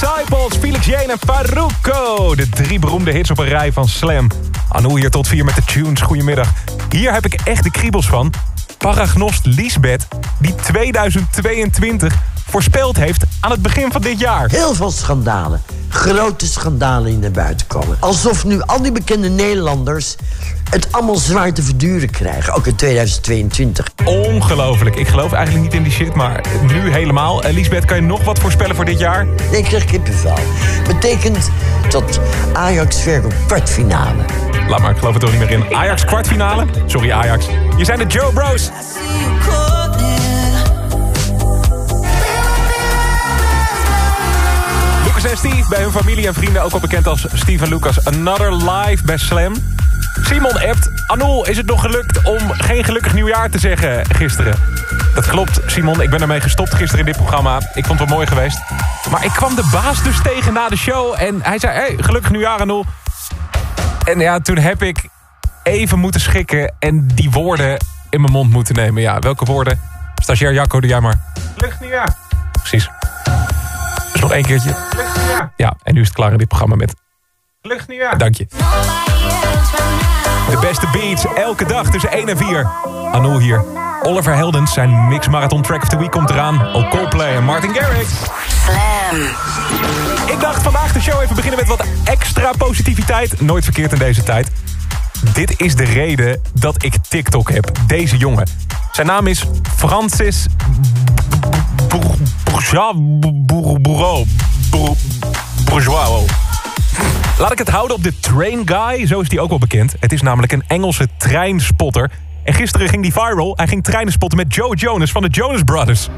Disciples, 0.00 0.56
Felix 0.60 0.86
Jane 0.86 1.12
en 1.12 1.18
Faruko. 1.26 2.34
De 2.34 2.48
drie 2.48 2.78
beroemde 2.78 3.10
hits 3.10 3.30
op 3.30 3.38
een 3.38 3.48
rij 3.48 3.72
van 3.72 3.88
Slam. 3.88 4.30
Anouk 4.68 4.98
hier 4.98 5.10
tot 5.10 5.28
vier 5.28 5.44
met 5.44 5.54
de 5.54 5.62
tunes. 5.62 6.00
Goedemiddag. 6.00 6.52
Hier 6.90 7.12
heb 7.12 7.24
ik 7.24 7.34
echt 7.34 7.62
de 7.62 7.70
kriebels 7.70 8.06
van. 8.06 8.32
Paragnost 8.78 9.46
Liesbeth, 9.46 10.08
die 10.38 10.54
2022 10.54 12.14
voorspeld 12.46 12.96
heeft 12.96 13.24
aan 13.40 13.50
het 13.50 13.62
begin 13.62 13.92
van 13.92 14.02
dit 14.02 14.18
jaar. 14.18 14.50
Heel 14.50 14.74
veel 14.74 14.90
schandalen. 14.90 15.62
Grote 15.88 16.46
schandalen 16.46 17.10
die 17.10 17.18
naar 17.18 17.30
buiten 17.30 17.66
komen. 17.66 17.96
Alsof 18.00 18.44
nu 18.44 18.60
al 18.60 18.82
die 18.82 18.92
bekende 18.92 19.28
Nederlanders 19.28 20.16
het 20.70 20.88
allemaal 20.90 21.16
zwaar 21.16 21.52
te 21.52 21.62
verduren 21.62 22.10
krijgen. 22.10 22.54
Ook 22.54 22.66
in 22.66 22.74
2022. 22.74 23.86
Ongelooflijk. 24.04 24.96
Ik 24.96 25.08
geloof 25.08 25.32
eigenlijk 25.32 25.64
niet 25.64 25.74
in 25.74 25.82
die 25.82 25.92
shit, 25.92 26.14
maar 26.14 26.44
nu 26.66 26.90
helemaal. 26.90 27.42
Lisbeth, 27.50 27.84
kan 27.84 27.96
je 27.96 28.02
nog 28.02 28.24
wat 28.24 28.38
voorspellen 28.38 28.76
voor 28.76 28.84
dit 28.84 28.98
jaar? 28.98 29.26
Nee, 29.26 29.58
ik 29.58 29.64
krijg 29.64 29.84
kippenvel. 29.84 30.38
Betekent 30.86 31.50
dat 31.88 32.20
Ajax 32.52 33.00
ver 33.00 33.24
op 33.24 33.34
kwartfinale. 33.46 34.24
Laat 34.68 34.80
maar, 34.80 34.90
ik 34.90 34.98
geloof 34.98 35.14
er 35.14 35.20
toch 35.20 35.30
niet 35.30 35.40
meer 35.40 35.50
in. 35.50 35.74
Ajax 35.74 36.04
kwartfinale? 36.04 36.66
Sorry 36.86 37.10
Ajax. 37.10 37.46
Je 37.76 37.84
zijn 37.84 37.98
de 37.98 38.06
Joe 38.06 38.32
Bros. 38.32 38.70
Lucas 45.22 45.42
en 45.42 45.50
Steve, 45.50 45.68
bij 45.68 45.82
hun 45.82 45.92
familie 45.92 46.26
en 46.26 46.34
vrienden 46.34 46.62
ook 46.62 46.72
al 46.72 46.80
bekend 46.80 47.06
als 47.06 47.26
Steve 47.32 47.64
en 47.64 47.70
Lucas. 47.70 48.04
Another 48.04 48.56
Live 48.56 49.04
bij 49.04 49.16
Slam. 49.16 49.54
Simon 50.22 50.52
appt, 50.52 50.90
Anul, 51.06 51.46
is 51.46 51.56
het 51.56 51.66
nog 51.66 51.80
gelukt 51.80 52.22
om 52.22 52.50
geen 52.50 52.84
gelukkig 52.84 53.14
nieuwjaar 53.14 53.50
te 53.50 53.58
zeggen 53.58 54.06
gisteren? 54.14 54.54
Dat 55.14 55.26
klopt, 55.26 55.60
Simon. 55.66 56.02
Ik 56.02 56.10
ben 56.10 56.20
ermee 56.20 56.40
gestopt 56.40 56.74
gisteren 56.74 56.98
in 56.98 57.04
dit 57.04 57.16
programma. 57.16 57.60
Ik 57.74 57.86
vond 57.86 57.98
het 57.98 58.08
wel 58.08 58.16
mooi 58.16 58.28
geweest. 58.28 58.58
Maar 59.10 59.24
ik 59.24 59.30
kwam 59.30 59.54
de 59.54 59.68
baas 59.72 60.02
dus 60.02 60.22
tegen 60.22 60.52
na 60.52 60.68
de 60.68 60.76
show. 60.76 61.14
En 61.18 61.42
hij 61.42 61.58
zei, 61.58 61.72
hey, 61.72 61.96
gelukkig 62.00 62.30
nieuwjaar, 62.30 62.60
Anul. 62.60 62.84
En 64.04 64.20
ja, 64.20 64.40
toen 64.40 64.58
heb 64.58 64.82
ik 64.82 65.08
even 65.62 65.98
moeten 65.98 66.20
schikken... 66.20 66.74
en 66.78 67.06
die 67.14 67.30
woorden 67.30 67.76
in 68.10 68.20
mijn 68.20 68.32
mond 68.32 68.50
moeten 68.50 68.74
nemen. 68.74 69.02
Ja, 69.02 69.18
welke 69.18 69.44
woorden? 69.44 69.80
Stagiair 70.14 70.52
Jacco, 70.52 70.80
doe 70.80 70.90
jij 70.90 71.00
maar. 71.00 71.20
Gelukkig 71.54 71.80
nieuwjaar. 71.80 72.16
Precies. 72.52 72.88
Dus 74.18 74.28
nog 74.28 74.36
één 74.36 74.46
keertje. 74.46 74.76
Ja, 75.56 75.76
en 75.82 75.94
nu 75.94 76.00
is 76.00 76.06
het 76.06 76.16
klaar 76.16 76.32
in 76.32 76.38
dit 76.38 76.48
programma 76.48 76.74
met... 76.74 76.94
Gelukkig 77.62 77.88
nieuwjaar. 77.88 78.18
Dank 78.18 78.34
je. 78.34 78.46
De 80.50 80.58
beste 80.60 80.86
beats, 80.92 81.24
elke 81.34 81.64
dag 81.64 81.90
tussen 81.90 82.10
1 82.10 82.28
en 82.28 82.36
4. 82.36 82.66
Anul 83.12 83.38
hier. 83.38 83.64
Oliver 84.02 84.34
Heldens, 84.34 84.72
zijn 84.72 85.08
Mix 85.08 85.28
Marathon 85.28 85.62
Track 85.62 85.82
of 85.82 85.88
the 85.88 85.98
Week 85.98 86.10
komt 86.10 86.30
eraan. 86.30 86.72
Ook 86.72 86.90
Coldplay 86.90 87.36
en 87.36 87.44
Martin 87.44 87.74
Garrix. 87.74 88.08
Slam. 88.64 89.20
Ik 90.26 90.40
dacht 90.40 90.62
vandaag 90.62 90.92
de 90.92 91.00
show 91.00 91.20
even 91.22 91.34
beginnen 91.34 91.58
met 91.58 91.68
wat 91.68 91.84
extra 92.04 92.52
positiviteit. 92.58 93.40
Nooit 93.40 93.64
verkeerd 93.64 93.92
in 93.92 93.98
deze 93.98 94.22
tijd. 94.22 94.50
Dit 95.32 95.60
is 95.60 95.74
de 95.74 95.84
reden 95.84 96.40
dat 96.54 96.82
ik 96.82 96.94
TikTok 97.08 97.50
heb. 97.50 97.70
Deze 97.86 98.16
jongen. 98.16 98.48
Zijn 98.92 99.06
naam 99.06 99.26
is 99.26 99.44
Francis 99.76 100.46
Bourgeois. 102.44 104.26
Bourgeois. 105.64 106.30
Laat 107.38 107.52
ik 107.52 107.58
het 107.58 107.68
houden 107.68 107.96
op 107.96 108.02
de 108.02 108.18
Train 108.20 108.62
Guy, 108.64 109.06
zo 109.06 109.20
is 109.20 109.28
die 109.28 109.40
ook 109.40 109.48
wel 109.48 109.58
bekend. 109.58 109.94
Het 110.00 110.12
is 110.12 110.22
namelijk 110.22 110.52
een 110.52 110.64
Engelse 110.66 111.08
treinspotter. 111.16 112.10
En 112.44 112.54
gisteren 112.54 112.88
ging 112.88 113.02
die 113.02 113.12
viral. 113.12 113.52
Hij 113.56 113.66
ging 113.66 113.84
treinen 113.84 114.12
spotten 114.12 114.38
met 114.38 114.54
Joe 114.54 114.76
Jonas 114.76 115.10
van 115.10 115.22
de 115.22 115.28
Jonas 115.28 115.62
Brothers. 115.62 116.08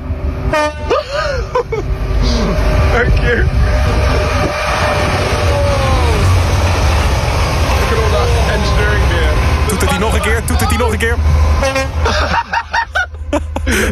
Thank 2.92 3.18
you. 3.18 3.44
Doet 9.68 9.80
het 9.80 9.90
hij 9.90 9.98
nog 9.98 10.14
een 10.14 10.20
keer? 10.20 10.42
Doet 10.46 10.60
het 10.60 10.68
hij 10.68 10.78
nog 10.78 10.92
een 10.92 10.98
keer? 10.98 11.16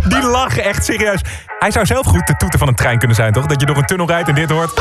Die 0.09 0.23
lachen 0.23 0.65
echt 0.65 0.85
serieus. 0.85 1.21
Hij 1.59 1.71
zou 1.71 1.87
zelf 1.87 2.07
goed 2.07 2.27
de 2.27 2.37
toeter 2.37 2.59
van 2.59 2.69
een 2.69 2.75
trein 2.75 2.99
kunnen 2.99 3.17
zijn, 3.17 3.33
toch? 3.33 3.47
Dat 3.47 3.61
je 3.61 3.67
door 3.67 3.77
een 3.77 3.87
tunnel 3.87 4.07
rijdt 4.07 4.29
en 4.29 4.35
dit 4.35 4.51
hoort. 4.51 4.81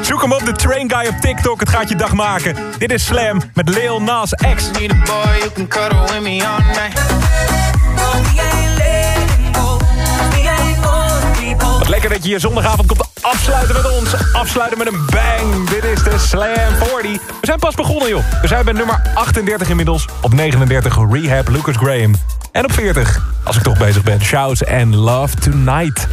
Zoek 0.00 0.22
hem 0.22 0.32
op, 0.32 0.44
de 0.44 0.52
Train 0.52 0.90
Guy 0.90 1.06
op 1.06 1.20
TikTok. 1.20 1.60
Het 1.60 1.68
gaat 1.68 1.88
je 1.88 1.96
dag 1.96 2.12
maken. 2.12 2.56
Dit 2.78 2.92
is 2.92 3.04
Slam 3.04 3.40
met 3.54 3.68
Lil 3.68 4.02
Nas 4.02 4.30
X. 4.54 4.70
Need 4.70 4.90
a 4.90 4.94
boy 4.94 5.38
who 5.38 5.50
can 5.54 5.68
cuddle 5.68 6.00
with 6.00 6.22
me 6.22 6.46
all 6.46 6.58
night. 6.58 7.02
Lekker 11.88 12.08
dat 12.08 12.24
je 12.24 12.30
je 12.30 12.38
zondagavond 12.38 12.86
komt 12.86 13.08
afsluiten 13.20 13.74
met 13.74 13.90
ons. 13.90 14.32
Afsluiten 14.32 14.78
met 14.78 14.86
een 14.86 15.06
bang. 15.06 15.68
Dit 15.68 15.84
is 15.84 16.02
de 16.02 16.18
Slam 16.18 16.76
40. 16.78 17.12
We 17.12 17.46
zijn 17.46 17.58
pas 17.58 17.74
begonnen, 17.74 18.08
joh. 18.08 18.24
We 18.40 18.46
zijn 18.46 18.64
bij 18.64 18.72
nummer 18.72 19.02
38 19.14 19.68
inmiddels. 19.68 20.08
Op 20.20 20.34
39 20.34 20.98
Rehab 21.10 21.48
Lucas 21.48 21.76
Graham. 21.76 22.14
En 22.52 22.64
op 22.64 22.72
40, 22.72 23.22
als 23.44 23.56
ik 23.56 23.62
toch 23.62 23.78
bezig 23.78 24.02
ben, 24.02 24.20
Shouts 24.20 24.66
and 24.66 24.94
Love 24.94 25.36
Tonight. 25.36 26.06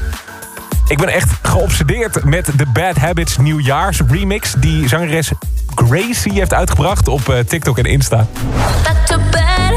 Ik 0.87 0.97
ben 0.97 1.07
echt 1.07 1.29
geobsedeerd 1.41 2.23
met 2.23 2.45
de 2.55 2.65
Bad 2.73 2.95
Habits 2.95 3.37
nieuwjaars 3.37 4.01
remix... 4.07 4.53
die 4.57 4.87
zangeres 4.87 5.31
Gracie 5.75 6.33
heeft 6.33 6.53
uitgebracht 6.53 7.07
op 7.07 7.29
eh, 7.29 7.39
TikTok 7.39 7.77
en 7.77 7.85
Insta. 7.85 8.27
Bad 9.31 9.71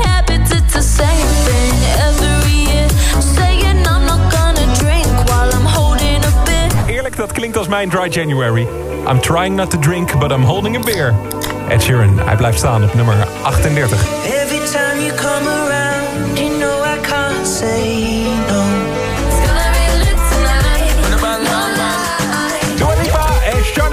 klinkt 7.45 7.59
als 7.59 7.69
mijn 7.69 7.89
Dry 7.89 8.09
January. 8.09 8.67
I'm 9.07 9.21
trying 9.21 9.57
not 9.57 9.71
to 9.71 9.79
drink, 9.79 10.19
but 10.19 10.33
I'm 10.33 10.43
holding 10.43 10.77
a 10.77 10.81
beer. 10.81 11.15
Ed 11.69 11.83
Sheeran, 11.83 12.19
hij 12.19 12.37
blijft 12.37 12.59
staan 12.59 12.85
op 12.85 12.95
nummer 12.95 13.15
38. 13.43 13.99
Every 14.25 14.59
time 14.59 15.05
you 15.05 15.13
come 15.15 15.49
around, 15.49 16.39
you 16.39 16.59
know 16.59 16.85
I 16.85 16.99
can't 17.01 17.47
say 17.47 18.23
no. 18.49 18.63
Dua 22.77 22.95
Lipa 23.03 23.27
en 23.53 23.65
Sean. 23.65 23.91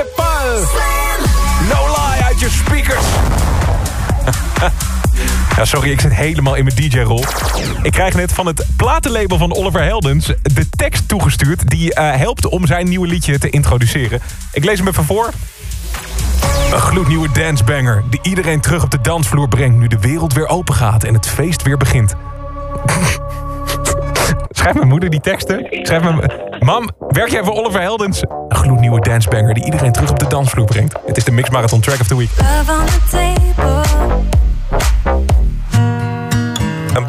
No 1.69 1.87
lie 1.87 2.23
uit 2.23 2.39
je 2.39 2.49
speakers. 2.49 3.10
Ja, 5.61 5.67
sorry, 5.67 5.91
ik 5.91 6.01
zit 6.01 6.13
helemaal 6.13 6.55
in 6.55 6.63
mijn 6.63 6.75
DJ-rol. 6.75 7.23
Ik 7.83 7.91
krijg 7.91 8.15
net 8.15 8.33
van 8.33 8.45
het 8.45 8.65
platenlabel 8.75 9.37
van 9.37 9.55
Oliver 9.55 9.83
Heldens 9.83 10.25
de 10.41 10.69
tekst 10.69 11.07
toegestuurd... 11.07 11.69
die 11.69 11.93
eh, 11.93 12.15
helpt 12.15 12.45
om 12.45 12.65
zijn 12.65 12.89
nieuwe 12.89 13.07
liedje 13.07 13.39
te 13.39 13.49
introduceren. 13.49 14.21
Ik 14.51 14.63
lees 14.63 14.77
hem 14.77 14.87
even 14.87 15.03
voor. 15.03 15.29
Een 16.71 16.79
gloednieuwe 16.79 17.31
dancebanger 17.31 18.03
die 18.09 18.19
iedereen 18.23 18.61
terug 18.61 18.83
op 18.83 18.91
de 18.91 19.01
dansvloer 19.01 19.47
brengt... 19.47 19.77
nu 19.77 19.87
de 19.87 19.99
wereld 19.99 20.33
weer 20.33 20.47
open 20.47 20.73
gaat 20.73 21.03
en 21.03 21.13
het 21.13 21.27
feest 21.27 21.61
weer 21.61 21.77
begint. 21.77 22.13
Schrijft 24.49 24.77
mijn 24.77 24.89
moeder 24.89 25.09
die 25.09 25.21
teksten? 25.21 25.67
Schrijft 25.69 26.03
mijn... 26.03 26.31
Mam, 26.59 26.89
werk 27.07 27.29
jij 27.29 27.43
voor 27.43 27.53
Oliver 27.53 27.81
Heldens? 27.81 28.21
Een 28.21 28.57
gloednieuwe 28.57 28.99
dancebanger 28.99 29.53
die 29.53 29.65
iedereen 29.65 29.91
terug 29.91 30.09
op 30.09 30.19
de 30.19 30.27
dansvloer 30.27 30.65
brengt. 30.65 30.95
Het 31.05 31.17
is 31.17 31.23
de 31.23 31.31
Mix 31.31 31.49
Marathon 31.49 31.79
Track 31.79 31.99
of 31.99 32.07
the 32.07 32.17
Week. 32.17 32.29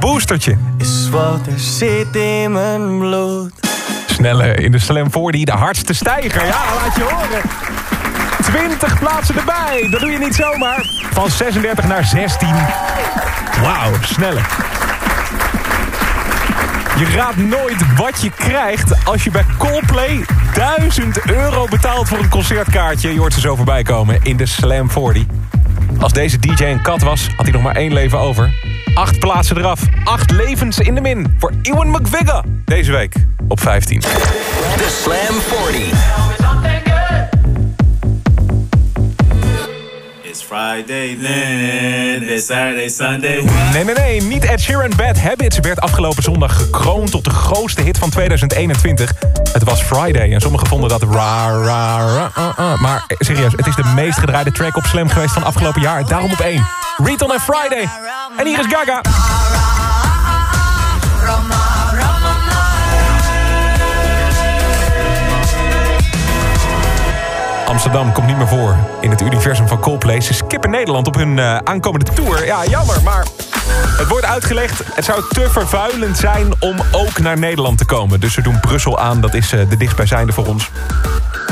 Boostertje. 0.03 0.57
is 0.79 1.09
wat 1.09 1.47
er 1.47 1.59
zit 1.59 2.17
in 2.17 2.53
mijn 2.53 2.99
bloed. 2.99 3.53
Snelle 4.07 4.55
in 4.55 4.73
de 4.73 4.79
Slam 4.79 5.11
40, 5.11 5.45
de 5.45 5.53
hardste 5.53 5.93
stijger. 5.93 6.47
Ja, 6.47 6.61
laat 6.75 6.97
je 6.97 7.03
horen. 7.03 7.41
20 8.43 8.99
plaatsen 8.99 9.37
erbij. 9.37 9.89
Dat 9.91 10.01
doe 10.01 10.11
je 10.11 10.19
niet 10.19 10.35
zomaar. 10.35 10.87
Van 11.13 11.31
36 11.31 11.87
naar 11.87 12.05
16. 12.05 12.49
Wauw, 13.63 13.93
snelle. 14.03 14.41
Je 16.99 17.13
raadt 17.17 17.37
nooit 17.37 17.95
wat 17.97 18.23
je 18.23 18.31
krijgt 18.31 19.07
als 19.07 19.25
je 19.25 19.31
bij 19.31 19.45
Coldplay 19.59 20.25
1000 20.55 21.31
euro 21.31 21.67
betaalt 21.67 22.09
voor 22.09 22.19
een 22.19 22.29
concertkaartje. 22.29 23.13
Je 23.13 23.19
hoort 23.19 23.35
ze 23.35 23.41
zo 23.41 23.57
voorbij 23.57 23.83
komen 23.83 24.19
in 24.23 24.37
de 24.37 24.47
Slam 24.47 24.91
40. 24.91 25.23
Als 25.99 26.13
deze 26.13 26.39
DJ 26.39 26.65
een 26.65 26.83
kat 26.83 27.03
was, 27.03 27.29
had 27.37 27.45
hij 27.45 27.53
nog 27.53 27.63
maar 27.63 27.77
één 27.77 27.93
leven 27.93 28.19
over. 28.19 28.72
Acht 28.95 29.19
plaatsen 29.19 29.57
eraf. 29.59 29.81
Acht 30.05 30.31
levens 30.31 30.79
in 30.79 30.95
de 30.95 31.01
min 31.01 31.35
voor 31.39 31.53
Ewan 31.63 31.91
McVigar. 31.91 32.45
Deze 32.65 32.93
week 32.93 33.15
op 33.49 33.61
15. 33.61 34.01
The 34.01 35.01
Slam 35.03 35.41
40. 35.41 36.32
It's 40.43 40.51
Friday 40.51 41.17
then, 41.17 42.23
it's 42.23 42.47
Saturday, 42.47 42.89
Sunday. 42.89 43.45
Nee, 43.73 43.85
nee, 43.85 43.95
nee. 43.95 44.23
Niet 44.23 44.45
Ed 44.45 44.61
Sheeran 44.61 44.93
Bad 44.97 45.19
Habits 45.19 45.59
werd 45.59 45.81
afgelopen 45.81 46.23
zondag 46.23 46.57
gekroond 46.57 47.11
tot 47.11 47.25
de 47.25 47.31
grootste 47.31 47.83
hit 47.83 47.99
van 47.99 48.11
2021. 48.11 49.13
Het 49.53 49.65
was 49.65 49.83
Friday 49.83 50.33
en 50.33 50.41
sommigen 50.41 50.67
vonden 50.67 50.89
dat 50.89 51.03
ra, 51.03 51.51
ra, 51.51 51.99
ra, 51.99 52.31
uh, 52.39 52.49
uh. 52.59 52.81
Maar 52.81 53.05
eh, 53.07 53.17
serieus, 53.19 53.53
het 53.57 53.67
is 53.67 53.75
de 53.75 53.93
meest 53.95 54.19
gedraaide 54.19 54.53
track 54.53 54.77
op 54.77 54.85
Slam 54.85 55.09
geweest 55.09 55.33
van 55.33 55.43
afgelopen 55.43 55.81
jaar. 55.81 56.07
Daarom 56.07 56.33
op 56.33 56.41
één. 56.41 56.67
Riton 56.97 57.33
en 57.33 57.41
Friday. 57.41 57.89
En 58.37 58.47
hier 58.47 58.59
is 58.59 58.67
Gaga. 58.69 59.01
Amsterdam 67.73 68.13
komt 68.13 68.27
niet 68.27 68.37
meer 68.37 68.49
voor 68.49 68.77
in 69.01 69.11
het 69.11 69.21
universum 69.21 69.69
van 69.69 69.81
Coldplay. 69.81 70.21
Ze 70.21 70.35
skippen 70.35 70.71
Nederland 70.71 71.07
op 71.07 71.15
hun 71.15 71.39
eh, 71.39 71.57
aankomende 71.57 72.13
tour. 72.13 72.45
Ja, 72.45 72.65
jammer, 72.67 73.03
maar 73.03 73.27
het 73.97 74.09
wordt 74.09 74.25
uitgelegd. 74.25 74.83
Het 74.95 75.05
zou 75.05 75.23
te 75.29 75.51
vervuilend 75.51 76.19
zijn 76.19 76.53
om 76.61 76.77
ook 76.91 77.19
naar 77.19 77.39
Nederland 77.39 77.79
te 77.79 77.85
komen. 77.85 78.21
Dus 78.21 78.33
ze 78.33 78.43
doen 78.43 78.61
Brussel 78.61 78.99
aan, 78.99 79.21
dat 79.21 79.35
is 79.35 79.53
eh, 79.53 79.69
de 79.69 79.77
dichtstbijzijnde 79.77 80.33
voor 80.33 80.47
ons. 80.47 80.71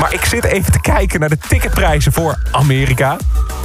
Maar 0.01 0.15
ik 0.15 0.25
zit 0.25 0.45
even 0.45 0.73
te 0.73 0.81
kijken 0.81 1.21
naar 1.21 1.29
de 1.29 1.39
ticketprijzen 1.49 2.13
voor 2.13 2.39
Amerika. 2.51 3.17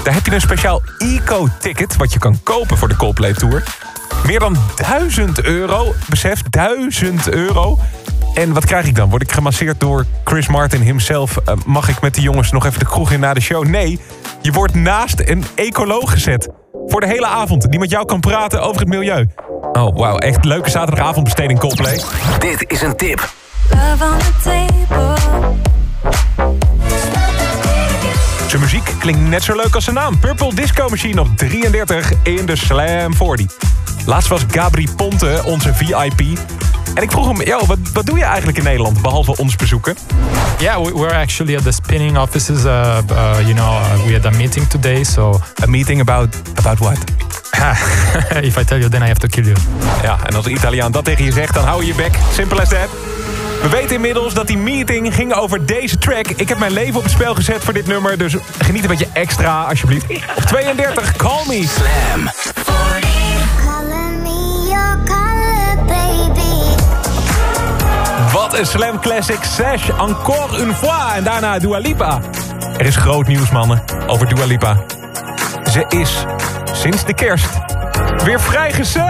Daar 0.04 0.14
heb 0.14 0.26
je 0.26 0.32
een 0.32 0.42
speciaal 0.42 0.82
eco-ticket... 0.98 1.96
wat 1.96 2.14
je 2.14 2.20
kan 2.20 2.40
kopen 2.44 2.78
voor 2.78 2.88
de 2.88 2.96
Coldplay 2.96 3.34
Tour. 3.34 3.64
Meer 4.26 4.40
dan 4.40 4.58
1000 4.76 5.44
euro. 5.44 5.94
Besef, 6.10 6.42
1000 6.50 7.30
euro. 7.30 7.80
En 8.36 8.54
wat 8.54 8.66
krijg 8.66 8.86
ik 8.86 8.96
dan? 8.96 9.10
Word 9.10 9.22
ik 9.22 9.32
gemasseerd 9.32 9.80
door 9.80 10.06
Chris 10.24 10.48
Martin 10.48 10.82
himself? 10.82 11.38
Eh, 11.38 11.56
mag 11.66 11.90
ik 11.90 12.02
met 12.02 12.16
de 12.16 12.22
jongens 12.22 12.52
nog 12.52 12.66
even 12.66 12.80
de 12.80 12.86
kroeg 12.86 13.12
in 13.12 13.20
na 13.20 13.34
de 13.34 13.42
show? 13.42 13.66
Nee, 13.66 14.00
je 14.42 14.52
wordt 14.52 14.74
naast 14.74 15.22
een 15.26 15.46
ecoloog 15.56 16.12
gezet. 16.12 16.50
Voor 16.88 17.00
de 17.00 17.08
hele 17.08 17.26
avond. 17.26 17.70
Die 17.72 17.80
met 17.80 17.90
jou 17.90 18.06
kan 18.06 18.20
praten 18.20 18.62
over 18.62 18.80
het 18.80 18.90
milieu. 18.90 19.28
Oh, 19.72 19.98
wauw. 19.98 20.18
Echt 20.18 20.46
leuke 20.46 20.70
zaterdagavondbesteding 20.70 21.60
Coldplay. 21.60 22.02
Dit 22.40 22.72
is 22.72 22.82
een 22.82 22.96
tip. 22.96 23.34
Love 23.70 24.04
on 24.04 24.18
the 24.18 24.34
table. 24.44 25.14
Zijn 28.48 28.62
muziek 28.62 28.94
klinkt 29.00 29.22
net 29.22 29.44
zo 29.44 29.56
leuk 29.56 29.76
als 29.76 29.84
zijn 29.84 29.96
naam. 29.96 30.20
Purple 30.20 30.54
Disco 30.54 30.90
Machine 30.90 31.22
op 31.22 31.28
33 31.36 32.12
in 32.24 32.46
de 32.46 32.56
Slam 32.56 33.14
40. 33.14 33.46
Laatst 34.06 34.30
was 34.30 34.42
Gabri 34.52 34.88
Ponte 34.96 35.42
onze 35.46 35.74
VIP. 35.74 36.40
En 36.96 37.04
ik 37.04 37.12
vroeg 37.12 37.28
hem, 37.28 37.42
yo, 37.42 37.66
wat, 37.66 37.78
wat 37.94 38.06
doe 38.06 38.18
je 38.18 38.24
eigenlijk 38.24 38.58
in 38.58 38.64
Nederland, 38.64 39.02
behalve 39.02 39.38
ons 39.38 39.56
bezoeken? 39.56 39.96
Yeah, 40.60 40.84
we, 40.84 40.94
we're 40.94 41.16
actually 41.16 41.56
at 41.56 41.64
the 41.64 41.72
spinning 41.72 42.18
offices. 42.18 42.64
Uh, 42.64 42.98
uh, 43.12 43.38
you 43.40 43.54
know, 43.54 43.82
uh, 43.82 44.06
we 44.06 44.14
had 44.14 44.26
a 44.26 44.30
meeting 44.30 44.68
today, 44.68 45.04
so 45.04 45.40
A 45.64 45.68
meeting 45.68 46.02
about, 46.02 46.36
about 46.56 46.80
what? 46.80 46.98
if 48.44 48.58
I 48.58 48.64
tell 48.64 48.80
you, 48.80 48.90
then 48.90 49.02
I 49.02 49.08
have 49.08 49.20
to 49.20 49.28
kill 49.28 49.44
you. 49.44 49.56
Ja, 50.02 50.18
en 50.26 50.36
als 50.36 50.46
een 50.46 50.52
Italiaan 50.52 50.92
dat 50.92 51.06
tegen 51.06 51.26
je 51.26 51.32
zegt, 51.32 51.54
dan 51.54 51.64
hou 51.64 51.82
je 51.82 51.88
je 51.88 51.94
bek. 51.94 52.18
Simple 52.34 52.62
as 52.62 52.70
that. 52.70 52.90
We 53.62 53.70
weten 53.70 53.96
inmiddels 53.96 54.34
dat 54.34 54.48
die 54.48 54.58
meeting 54.58 55.16
ging 55.16 55.34
over 55.34 55.66
deze 55.66 55.98
track. 55.98 56.28
Ik 56.28 56.50
heb 56.50 56.58
mijn 56.58 56.72
leven 56.72 56.96
op 56.96 57.04
het 57.04 57.12
spel 57.12 57.36
gezet 57.36 57.64
voor 57.64 57.74
dit 57.74 57.88
nummer, 57.88 58.18
dus 58.18 58.36
geniet 58.60 58.82
een 58.82 58.90
beetje 58.90 59.08
extra, 59.14 59.64
alsjeblieft. 59.64 60.06
Op 60.36 60.44
32, 60.44 61.16
Call 61.16 61.46
Me. 61.48 61.68
Slam. 61.68 62.30
Wat 68.36 68.58
een 68.58 68.66
Slam 68.66 69.00
Classic 69.00 69.44
Sash, 69.44 69.90
encore 69.90 70.62
une 70.62 70.74
fois. 70.74 71.14
En 71.16 71.24
daarna 71.24 71.60
Dua 71.60 71.78
Lipa. 71.78 72.20
Er 72.78 72.86
is 72.86 72.96
groot 72.96 73.28
nieuws, 73.28 73.52
mannen, 73.52 73.84
over 74.08 74.36
Dua 74.36 74.46
Lipa. 74.46 74.78
Ze 75.72 75.86
is 75.90 76.26
sinds 76.74 77.06
de 77.06 77.14
kerst 77.14 77.50
weer 78.24 78.42
vrijgezel. 78.42 79.02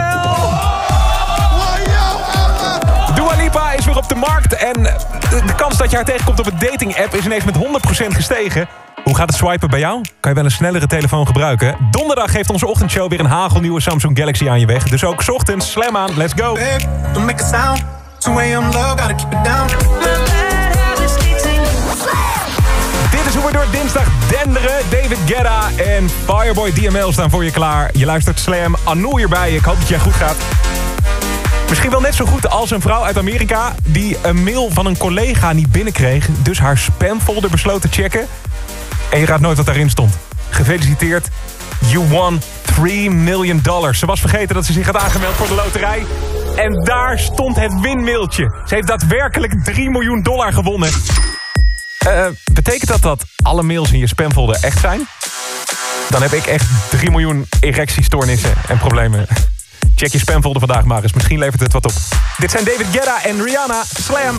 Dua 3.15 3.35
Lipa 3.37 3.71
is 3.71 3.85
weer 3.85 3.97
op 3.97 4.09
de 4.09 4.15
markt 4.15 4.55
en 4.55 4.83
de, 4.83 5.53
kans 5.57 5.77
dat 5.77 5.89
je 5.89 5.95
haar 5.95 6.05
tegenkomt 6.05 6.39
op 6.39 6.45
een 6.45 6.59
dating-app 6.59 7.13
is 7.13 7.25
ineens 7.25 7.43
met 7.43 7.55
100% 7.55 7.59
gestegen. 8.07 8.67
Hoe 9.03 9.15
gaat 9.15 9.27
het 9.27 9.37
swipen 9.37 9.69
bij 9.69 9.79
jou? 9.79 10.01
Kan 10.19 10.31
je 10.31 10.37
wel 10.37 10.45
een 10.45 10.51
snellere 10.51 10.87
telefoon 10.87 11.27
gebruiken? 11.27 11.75
Donderdag 11.91 12.31
geeft 12.31 12.49
onze 12.49 12.67
ochtendshow 12.67 13.09
weer 13.09 13.19
een 13.19 13.25
hagelnieuwe 13.25 13.81
Samsung 13.81 14.17
Galaxy 14.17 14.49
aan 14.49 14.59
je 14.59 14.65
weg. 14.65 14.83
Dus 14.83 15.03
ook 15.03 15.29
ochtends, 15.29 15.71
slam 15.71 15.97
aan, 15.97 16.17
let's 16.17 16.33
go. 16.35 16.57
Don't 17.13 17.94
make 18.33 18.53
a 18.53 18.61
sound. 18.61 18.71
2 18.71 18.71
a.m. 18.71 18.71
gotta 18.71 19.13
keep 19.13 19.31
it 19.31 19.43
down. 19.43 19.67
Dit 23.11 23.25
is 23.25 23.35
hoe 23.35 23.45
we 23.45 23.51
door 23.51 23.65
dinsdag 23.71 24.07
denderen. 24.29 24.75
David 24.89 25.17
Guetta 25.25 25.69
en 25.77 26.09
Fireboy 26.25 26.73
DML 26.73 27.11
staan 27.11 27.29
voor 27.29 27.43
je 27.43 27.51
klaar. 27.51 27.89
Je 27.93 28.05
luistert 28.05 28.39
Slam, 28.39 28.75
Anouk 28.83 29.17
hierbij. 29.17 29.55
Ik 29.55 29.63
hoop 29.63 29.79
dat 29.79 29.87
jij 29.87 29.99
goed 29.99 30.13
gaat. 30.13 30.35
Misschien 31.69 31.91
wel 31.91 32.01
net 32.01 32.15
zo 32.15 32.25
goed 32.25 32.49
als 32.49 32.71
een 32.71 32.81
vrouw 32.81 33.03
uit 33.03 33.17
Amerika... 33.17 33.75
die 33.83 34.17
een 34.21 34.43
mail 34.43 34.69
van 34.71 34.85
een 34.85 34.97
collega 34.97 35.53
niet 35.53 35.71
binnenkreeg... 35.71 36.27
dus 36.41 36.59
haar 36.59 36.77
spamfolder 36.77 37.49
besloot 37.49 37.81
te 37.81 37.87
checken. 37.91 38.27
En 39.09 39.19
je 39.19 39.25
raadt 39.25 39.41
nooit 39.41 39.57
wat 39.57 39.65
daarin 39.65 39.89
stond. 39.89 40.17
Gefeliciteerd, 40.49 41.27
you 41.79 42.07
won 42.07 42.41
3 42.61 43.11
million 43.11 43.59
dollars. 43.63 43.99
Ze 43.99 44.05
was 44.05 44.19
vergeten 44.19 44.55
dat 44.55 44.65
ze 44.65 44.73
zich 44.73 44.85
had 44.85 44.97
aangemeld 44.97 45.33
voor 45.35 45.47
de 45.47 45.55
loterij. 45.55 46.05
En 46.55 46.83
daar 46.83 47.19
stond 47.19 47.55
het 47.55 47.79
winmailtje. 47.79 48.61
Ze 48.65 48.75
heeft 48.75 48.87
daadwerkelijk 48.87 49.63
3 49.63 49.89
miljoen 49.89 50.21
dollar 50.21 50.53
gewonnen. 50.53 50.89
Eh, 51.99 52.25
betekent 52.53 52.87
dat 52.87 53.01
dat 53.01 53.23
alle 53.43 53.63
mails 53.63 53.91
in 53.91 53.99
je 53.99 54.07
spamfolder 54.07 54.57
echt 54.61 54.79
zijn? 54.79 55.07
Dan 56.09 56.21
heb 56.21 56.31
ik 56.31 56.45
echt 56.45 56.65
3 56.89 57.11
miljoen 57.11 57.45
erectiestoornissen 57.59 58.53
en 58.67 58.77
problemen. 58.77 59.27
Check 59.95 60.11
je 60.11 60.19
spamfolder 60.19 60.61
vandaag 60.61 60.83
maar 60.83 61.03
eens. 61.03 61.13
Misschien 61.13 61.39
levert 61.39 61.59
het 61.59 61.73
wat 61.73 61.85
op. 61.85 61.91
Dit 62.37 62.51
zijn 62.51 62.63
David 62.63 62.87
Guetta 62.91 63.23
en 63.23 63.43
Rihanna. 63.43 63.83
Slam. 63.83 64.37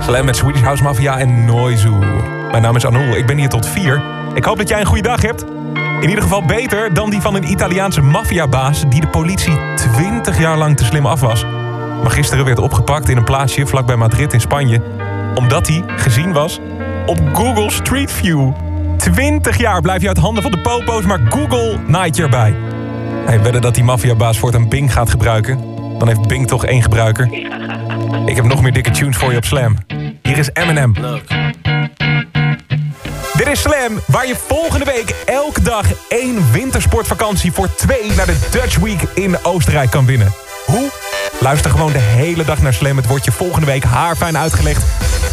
Slam 0.00 0.24
met 0.24 0.36
Swedish 0.36 0.62
House 0.62 0.82
Mafia 0.82 1.18
en 1.18 1.44
Noizu. 1.44 1.90
Mijn 2.50 2.62
naam 2.62 2.76
is 2.76 2.86
Anul. 2.86 3.16
Ik 3.16 3.26
ben 3.26 3.38
hier 3.38 3.48
tot 3.48 3.66
4. 3.66 4.02
Ik 4.34 4.44
hoop 4.44 4.56
dat 4.56 4.68
jij 4.68 4.80
een 4.80 4.86
goede 4.86 5.02
dag 5.02 5.22
hebt. 5.22 5.53
In 6.04 6.10
ieder 6.10 6.24
geval 6.24 6.42
beter 6.42 6.94
dan 6.94 7.10
die 7.10 7.20
van 7.20 7.34
een 7.34 7.50
Italiaanse 7.50 8.00
maffiabaas... 8.00 8.84
die 8.88 9.00
de 9.00 9.08
politie 9.08 9.58
20 9.74 10.38
jaar 10.38 10.58
lang 10.58 10.76
te 10.76 10.84
slim 10.84 11.06
af 11.06 11.20
was. 11.20 11.44
Maar 12.02 12.10
gisteren 12.10 12.44
werd 12.44 12.58
opgepakt 12.58 13.08
in 13.08 13.16
een 13.16 13.24
plaatsje 13.24 13.66
vlakbij 13.66 13.96
Madrid 13.96 14.32
in 14.32 14.40
Spanje... 14.40 14.82
omdat 15.34 15.68
hij 15.68 15.82
gezien 15.96 16.32
was 16.32 16.60
op 17.06 17.18
Google 17.32 17.70
Street 17.70 18.12
View. 18.12 18.52
20 18.96 19.58
jaar 19.58 19.80
blijf 19.80 20.02
je 20.02 20.08
uit 20.08 20.16
handen 20.16 20.42
van 20.42 20.52
de 20.52 20.60
popo's, 20.60 21.04
maar 21.04 21.20
Google 21.28 21.78
naait 21.86 22.16
je 22.16 22.22
erbij. 22.22 22.54
Hey, 23.26 23.42
wedden 23.42 23.60
dat 23.60 23.74
die 23.74 23.84
maffiabaas 23.84 24.38
voortaan 24.38 24.68
Bing 24.68 24.92
gaat 24.92 25.10
gebruiken? 25.10 25.58
Dan 25.98 26.08
heeft 26.08 26.28
Bing 26.28 26.46
toch 26.46 26.64
één 26.64 26.82
gebruiker. 26.82 27.32
Ik 28.26 28.36
heb 28.36 28.44
nog 28.44 28.62
meer 28.62 28.72
dikke 28.72 28.90
tunes 28.90 29.16
voor 29.16 29.30
je 29.30 29.36
op 29.36 29.44
Slam. 29.44 29.76
Hier 30.22 30.38
is 30.38 30.50
Eminem. 30.52 30.94
Dit 33.36 33.46
is 33.46 33.60
Slam, 33.60 34.00
waar 34.06 34.26
je 34.26 34.36
volgende 34.46 34.84
week 34.84 35.14
elke 35.24 35.62
dag 35.62 35.86
één 36.08 36.52
wintersportvakantie 36.52 37.52
voor 37.52 37.74
twee 37.74 38.12
naar 38.12 38.26
de 38.26 38.48
Dutch 38.50 38.76
Week 38.76 39.02
in 39.14 39.44
Oostenrijk 39.44 39.90
kan 39.90 40.06
winnen. 40.06 40.32
Hoe? 40.66 40.90
Luister 41.40 41.70
gewoon 41.70 41.92
de 41.92 41.98
hele 41.98 42.44
dag 42.44 42.62
naar 42.62 42.74
Slam. 42.74 42.96
Het 42.96 43.06
wordt 43.06 43.24
je 43.24 43.32
volgende 43.32 43.66
week 43.66 43.84
haarfijn 43.84 44.38
uitgelegd. 44.38 44.84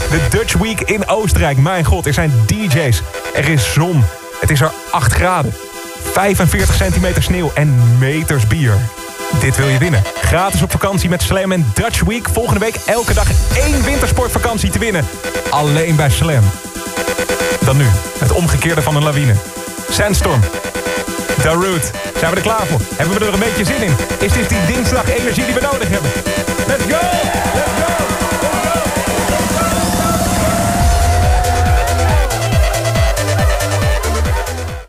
De 0.10 0.28
Dutch 0.30 0.54
Week 0.54 0.82
in 0.82 1.08
Oostenrijk. 1.08 1.58
Mijn 1.58 1.86
god, 1.86 2.06
er 2.06 2.14
zijn 2.14 2.34
DJ's. 2.46 3.02
Er 3.34 3.50
is 3.50 3.74
zon. 3.74 4.04
Het 4.40 4.50
is 4.50 4.62
er 4.62 4.72
8 4.92 5.14
graden. 5.14 5.54
45 6.12 6.76
centimeter 6.76 7.24
sneeuw 7.24 7.52
en 7.54 7.98
meters 7.98 8.48
bier. 8.48 8.78
Dit 9.40 9.56
wil 9.58 9.68
je 9.68 9.78
winnen. 9.78 10.04
Gratis 10.22 10.62
op 10.62 10.72
vakantie 10.72 11.10
met 11.10 11.22
Slam 11.22 11.52
en 11.52 11.72
Dutch 11.74 12.02
Week. 12.02 12.30
Volgende 12.30 12.60
week 12.60 12.76
elke 12.86 13.14
dag 13.14 13.28
één 13.56 13.84
wintersportvakantie 13.84 14.70
te 14.70 14.80
winnen. 14.80 15.06
Alleen 15.50 15.96
bij 15.96 16.10
Slam. 16.10 16.44
Dan 17.66 17.78
nu, 17.78 17.86
het 18.18 18.32
omgekeerde 18.32 18.82
van 18.82 18.96
een 18.96 19.04
lawine. 19.04 19.34
Sandstorm. 19.90 20.40
The 21.42 21.50
Root. 21.50 21.92
Zijn 22.18 22.32
we 22.32 22.38
er 22.38 22.42
klaar 22.42 22.66
voor? 22.68 22.80
Hebben 22.96 23.20
we 23.20 23.26
er 23.26 23.34
een 23.34 23.40
beetje 23.40 23.66
zin 23.66 23.82
in? 23.82 23.96
Is 24.20 24.34
dit 24.34 24.50
die 24.50 24.66
dinsdag 24.66 25.10
energie 25.10 25.46
die 25.46 25.54
we 25.54 25.62
nodig 25.62 25.90
hebben? 25.90 26.12
Let's 26.68 26.84
go! 26.94 27.61